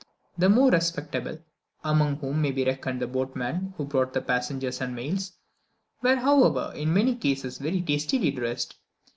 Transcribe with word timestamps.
The 0.35 0.49
more 0.49 0.71
respectable 0.71 1.37
among 1.83 2.15
whom 2.15 2.41
may 2.41 2.49
be 2.51 2.65
reckoned 2.65 2.99
the 2.99 3.05
boatmen 3.05 3.75
who 3.77 3.85
brought 3.85 4.13
the 4.13 4.21
passengers 4.21 4.81
and 4.81 4.95
mails 4.95 5.33
were, 6.01 6.15
however, 6.15 6.73
in 6.75 6.91
many 6.91 7.13
cases, 7.15 7.59
very 7.59 7.83
tastily 7.83 8.31
dressed. 8.31 8.77